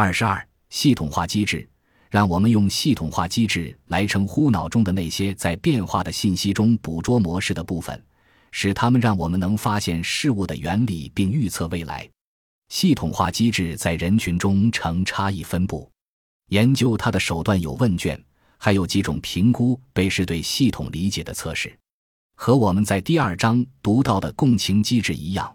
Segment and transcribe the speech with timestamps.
[0.00, 1.68] 二十二，系统化机制，
[2.08, 8.00] 让我们用系统化机制来称呼脑中的那些在变化的信息中捕捉模式的部分，
[8.52, 12.08] 使它们让我们能发现事物的原理并预测未来。
[12.68, 15.90] 系统化机制在人群中呈差异分布，
[16.50, 18.24] 研究它的手段有问卷，
[18.56, 21.76] 还有几种评估被视对系统理解的测试。
[22.36, 25.52] 和我们在第二章读到的共情机制一样，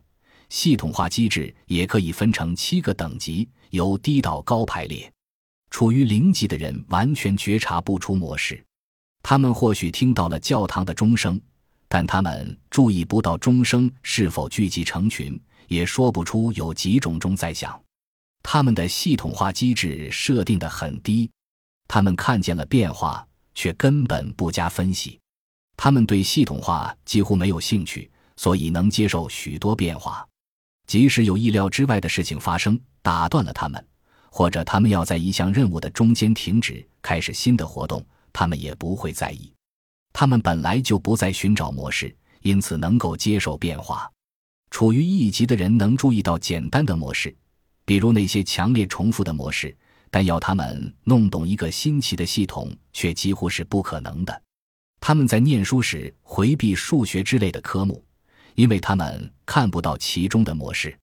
[0.49, 5.11] 系统化机制也可以分成七个等级，由低到高排列。
[5.71, 8.63] 处于零级的人完全觉察不出模式，
[9.23, 11.41] 他们或许听到了教堂的钟声，
[11.87, 15.39] 但他们注意不到钟声是否聚集成群。
[15.69, 17.81] 也说不出有几种钟在响，
[18.43, 21.27] 他们的系统化机制设定的很低，
[21.87, 25.19] 他们看见了变化，却根本不加分析。
[25.75, 30.27] 他们对系统化几乎没有兴趣，所以能接受许多变化。
[30.85, 33.85] 即使有意料之外的事情发生，打断了他们，
[34.31, 39.53] 或者他们要在一项任务的中间停止，开始新的活动，他们也不会在意。
[40.11, 44.09] 他们本来就不再寻找模式，因此能够接受变化。
[44.71, 47.35] 处于一级的人能注意到简单的模式，
[47.85, 49.75] 比如那些强烈重复的模式，
[50.09, 54.41] 但要他们弄懂一个新奇的系统却几乎是不可能的。
[54.99, 58.03] 他们在念书时回避数学之类的科目，
[58.55, 60.97] 因为他们看不到其中的模式。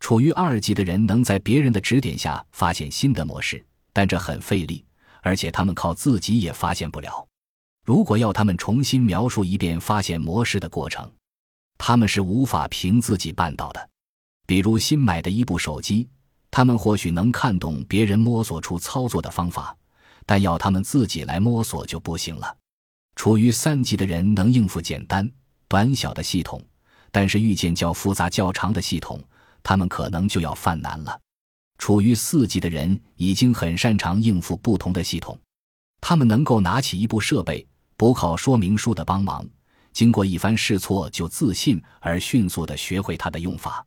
[0.00, 4.84] 处于二级的人能在别人的指点下发现新的模式，但这很费力，
[5.22, 7.26] 而且他们靠自己也发现不了。
[7.84, 11.10] 如果要他们重新描述一遍发现模式的过程，
[11.78, 13.88] 他们是无法凭自己办到的，
[14.46, 16.08] 比如新买的一部手机，
[16.50, 19.76] 他们或许能看懂别人摸索出操作的方法，
[20.24, 22.56] 但要他们自己来摸索就不行了。
[23.14, 25.30] 处于三级的人能应付简单、
[25.68, 26.62] 短小的系统，
[27.10, 29.22] 但是遇见较复杂、较长的系统，
[29.66, 31.20] 他们可能就要犯难了。
[31.76, 35.36] 处于四级的人已经很擅长应付不同的系统，
[36.00, 39.44] 他们能够拿起一部设备，不靠说明书的帮忙。
[39.92, 43.84] 经过一番试错，就自信而迅速地学会它的用法。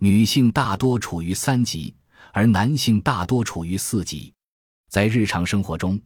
[0.00, 1.94] 女性大多处于三级，
[2.32, 4.34] 而男性大多处于四级。
[4.90, 6.00] 在日常生活中，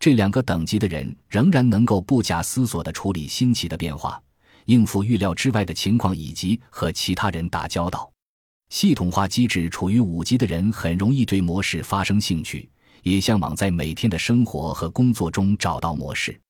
[0.00, 4.18] 这两个等级的人仍然能够不假思索地处理新奇的变化，
[4.64, 8.11] 应付预料之外的情况，以及和其他人打交道。
[8.72, 12.66] 系统化机制处于五级的人很容易对模式发生兴趣，
[13.02, 16.40] 也向往在每天的生活和工作中找到模式。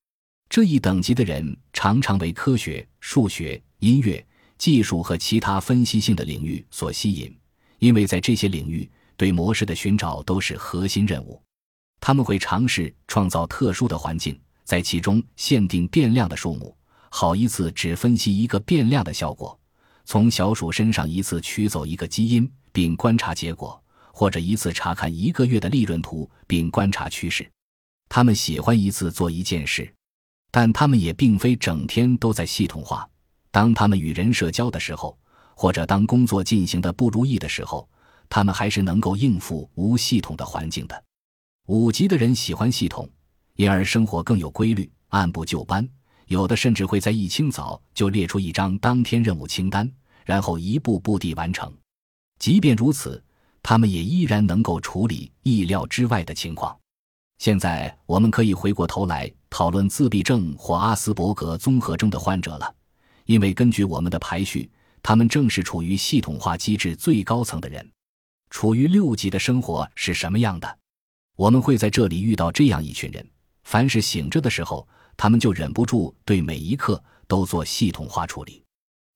[0.49, 4.25] 这一等级的人常常为科学、数学、音乐、
[4.56, 7.37] 技术和其他分析性的领域所吸引，
[7.81, 11.43] 因为在这些领域，对模式的寻找都是核心任务。
[11.99, 16.72] 他们会尝试创造特殊的环境，在其中限定变量的数目，
[17.10, 19.59] 好一次只分析一个变量的效果；
[20.04, 23.82] 从小鼠身上一次取走一个基因并观察结果，
[24.12, 27.50] 或者一次查看一个月的利润图并观察趋势。
[28.08, 29.92] 他们喜欢一次做一件事。
[30.54, 33.08] 但他们也并非整天都在系统化。
[33.50, 35.18] 当他们与人社交的时候，
[35.56, 37.88] 或者当工作进行的不如意的时候，
[38.28, 41.04] 他们还是能够应付无系统的环境的。
[41.68, 43.08] 五级的人喜欢系统，
[43.54, 45.88] 因而生活更有规律，按部就班。
[46.32, 49.88] 有的甚至会在一清早就列出一张当天任务清单，
[50.25, 51.70] 然后一步步地完成。
[52.38, 53.22] 即便如此，
[53.62, 56.75] 他们也依然能够处理意料之外的情况。
[57.38, 62.75] 现在我们可以回过头来讨论自闭症或阿斯伯格综合征的患者了，
[63.26, 64.71] 因为根据我们的排序，
[65.03, 67.87] 他们正是处于系统化机制最高层的人。
[68.48, 70.78] 处于六级的生活是什么样的？
[71.37, 73.26] 我们会在这里遇到这样一群人：
[73.65, 78.62] 凡是醒着的时候，他们就忍不住对每一刻都做系统化处理。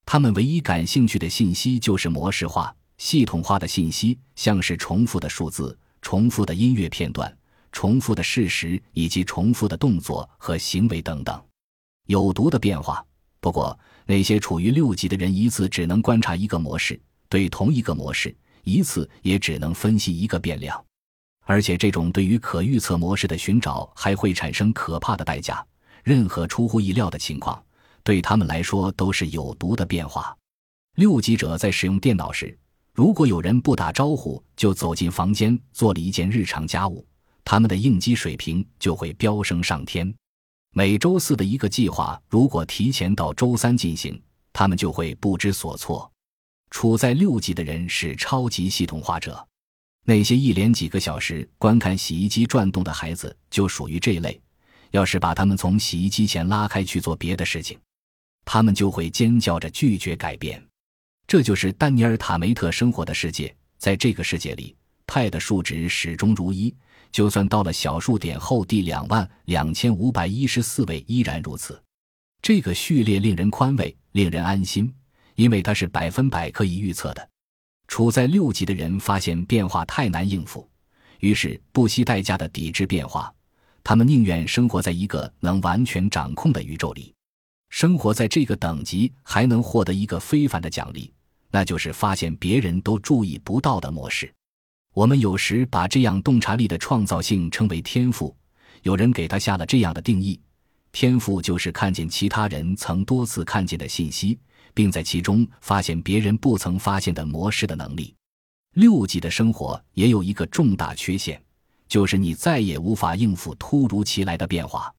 [0.05, 7.37] 他们唯一感兴趣的信息就是模式化、系统化的信息，像是重复的数字、重复的音乐片段。
[7.73, 11.45] 重复的事实以及重复的动作和行为等等，
[12.07, 13.05] 有毒的变化。
[13.39, 18.35] 不过，那些处于六级的人一次只能观察一个模式，对同一个模式
[18.65, 20.83] 一次也只能分析一个变量，
[21.45, 25.63] 而且这种对于可预测模式的寻找还会产生可怕的代价。
[26.07, 27.61] 任何出乎意料的情况
[28.05, 30.37] 对他们来说都是有毒的变化。
[30.95, 32.57] 六级者在使用电脑时，
[32.95, 37.05] 如果有人不打招呼就走进房间做了一件日常家务。
[37.45, 40.15] 他们的应激水平就会飙升上天。
[40.73, 46.09] 每周四的一个计划，如果提前到周三进行，他们就会不知所措。
[46.71, 49.45] 处在六级的人是超级系统化者。
[50.05, 54.41] 那些一连几个小时观看洗衣机转动的孩子就属于这类。
[54.91, 57.79] 要是把他们从洗衣机前拉开去做别的事情，
[58.45, 60.63] 他们就会尖叫着拒绝改变。
[61.27, 63.55] 这就是丹尼尔·塔梅特生活的世界。
[63.79, 64.75] 在这个世界里。
[65.09, 66.75] 派的数值始终如一，
[67.13, 71.81] 就算到了小数点后第两万两千五百一十四位依然如此。
[72.43, 74.93] 这个序列令人宽慰，令人安心，
[75.37, 77.29] 因为它是百分百可以预测的。
[77.87, 80.69] 处在六级的人发现变化太难应付，
[81.21, 83.33] 于是不惜代价的抵制变化。
[83.89, 87.15] 他们宁愿生活在一个能完全掌控的宇宙里。
[87.69, 91.13] 生活在这个等级还能获得一个非凡的奖励，
[91.53, 94.29] 那就是发现别人都注意不到的模式。
[94.93, 98.37] 我们有时把这样洞察力的创造性称为天赋，
[98.83, 100.41] 有人给他下了这样的定义：
[100.91, 104.37] 天赋就是看见其他人曾多次看见的信息，
[104.75, 108.13] 并在其中发现别人不曾发现的模式的能力。
[108.75, 111.41] 六级的生活也有一个重大缺陷，
[111.89, 114.95] 就是你再也无法应付突如其来的变化。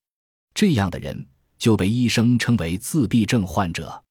[0.54, 1.26] 这样的人。
[1.58, 4.04] 就被医生称为自闭症患者。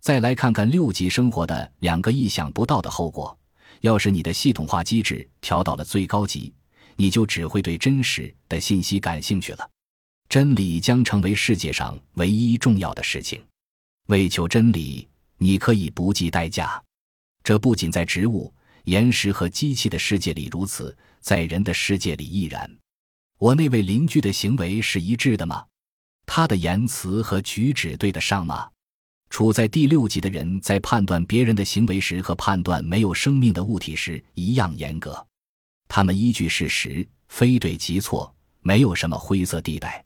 [0.00, 3.38] 再来看看六级生活的两个意想不到的后果：
[3.80, 6.54] 要是你的系统化机制调到了最高级，
[6.96, 9.70] 你就只会对真实的信息感兴趣了。
[10.28, 13.44] 真理将成为世界上唯一重要的事情。
[14.06, 15.06] 为求真理，
[15.36, 16.82] 你可以不计代价。
[17.44, 18.50] 这不仅在植物、
[18.84, 20.96] 岩石和机器的世界里如此，
[21.26, 22.70] 在人的世界里亦然。
[23.36, 25.66] 我那位邻居的行为是一致的吗？
[26.24, 28.70] 他的言辞和举止对得上吗？
[29.28, 35.26] 处在第六级的人在判断别人的行为时，和判断没有生命的物体时一样严格。
[35.88, 40.04] 他们依据事实，非对即错，没有什么灰色地带。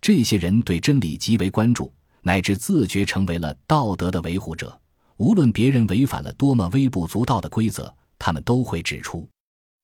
[0.00, 4.76] 这些人对真理极为关注，乃至自觉成为了道德的维护者。
[5.18, 9.28] 无论别人违反了多么微不足道的规则，他们都会指出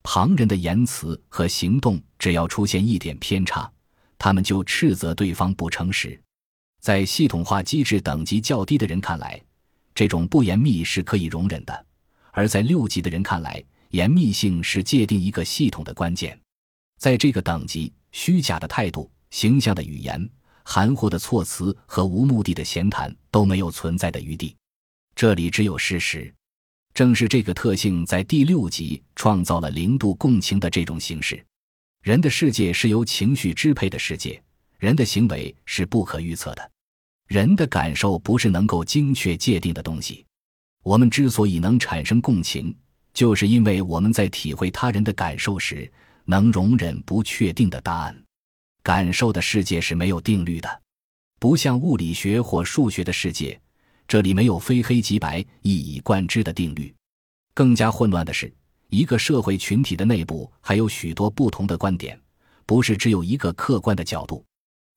[0.02, 3.70] 旁人的言辞和行动，只要出现一点偏差。
[4.18, 6.20] 他们就斥责对方不诚实，
[6.80, 9.40] 在系统化机制等级较低的人看来，
[9.94, 11.74] 这种不严密是可以容忍的；
[12.30, 16.38] 而在六级的人看来，严密性是界定一个系统的关键。
[17.00, 20.30] 在这个等级，虚假的态度、形象的语言、
[20.62, 24.54] 含糊的措辞和无目的的闲谈都没有存在的余地，
[25.16, 26.32] 这里只有事实。
[26.94, 31.42] 正是这个特性，在第六集创造了零度共情的这种形式。
[32.02, 34.42] 人的世界是由情绪支配的世界，
[34.78, 36.70] 人的行为是不可预测的，
[37.28, 40.26] 人的感受不是能够精确界定的东西。
[40.82, 42.76] 我们之所以能产生共情，
[43.14, 45.90] 就是因为我们在体会他人的感受时，
[46.24, 48.22] 能容忍不确定的答案。
[48.82, 50.82] 感受的世界是没有定律的，
[51.38, 53.58] 不像物理学或数学的世界，
[54.12, 56.94] 这里没有非黑即白、一以贯之的定律。
[57.54, 58.52] 更加混乱的是。
[58.90, 62.20] 一个社会群体的内部还有许多不同的观点，
[62.66, 64.44] 不是只有一个客观的角度。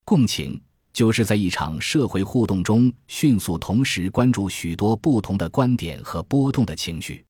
[0.03, 7.23] 共情就是在一场社会互动中迅速同时关注许多不同的观点和波动的情绪。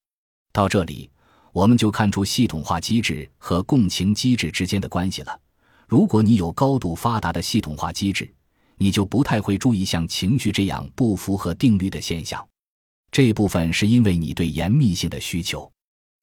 [0.52, 1.08] 到这里，
[1.52, 5.40] 我们就看出系统化机制和共情机制之间的关系了。
[5.88, 8.34] 如果你有高度发达的系统化机制，
[8.78, 12.46] 你就不太会注意像情绪这样不符合定律的现象。
[13.12, 15.72] 这部分是因为你对严密性的需求。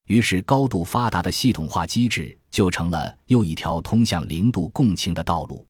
[0.07, 5.65] 于是，高度发达的系统化机制就成了又一条通向零度共情的道路。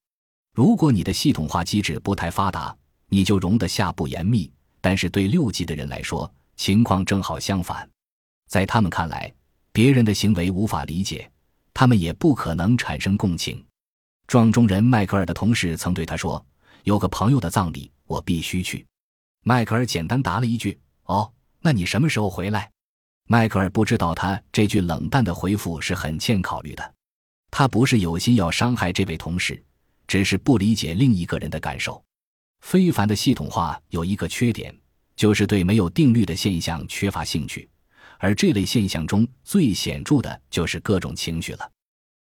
[0.54, 2.76] 如果你的系统化机制不太发达，
[3.10, 4.52] 你就容得下不严密。
[4.82, 7.88] 但是，对六级的人来说，情况正好相反。
[8.50, 9.32] 在他们看来，
[9.72, 11.32] 别人的行为无法理解，
[11.74, 13.64] 他们也不可能产生共情。
[14.28, 16.44] 撞中人迈克尔的同事曾对他说
[16.84, 18.86] ：“有个朋友的葬礼，我必须去。”
[19.44, 22.72] 迈克尔简单答了一句：“哦，那你什么时候回来？”
[23.28, 26.94] 迈克尔不知道，他这句冷淡的回复是很欠考虑的。
[27.52, 29.64] 他不是有心要伤害这位同事，
[30.08, 32.04] 只是不理解另一个人的感受。
[32.62, 34.76] 非凡的系统化有一个缺点，
[35.16, 37.70] 就是对没有定律的现象缺乏兴趣，
[38.18, 41.72] 而这类现象中最显著的就是各种情绪了。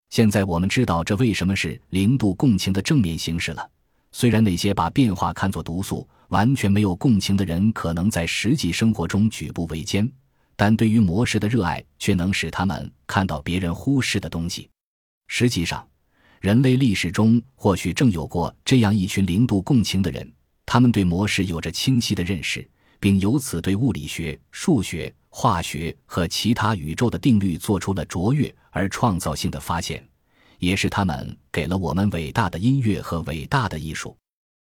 [0.09, 3.69] 现在我们知道这为什么是零度共情的正面形式了。
[4.13, 10.09] 虽然那些把变化看作毒素、完全没有共情的人，可能在实际生活中举步维艰。
[10.55, 14.69] 但对于模式的热爱，却能使他们看到别人忽视的东西。
[15.27, 15.85] 实际上，
[16.41, 20.31] 人类历史中或许正有过这样一群零度共情的人，
[20.63, 30.07] 他们对模式有着清晰的认识，并由此对物理学、数学、化学和其他宇宙的定律做出了卓越而创造性的发现，
[30.63, 34.15] 也是他们给了我们伟大的音乐和伟大的艺术。